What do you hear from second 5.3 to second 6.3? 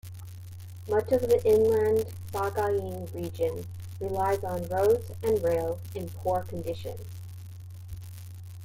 rail in